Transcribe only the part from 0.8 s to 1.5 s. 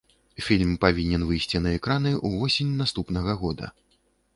павінен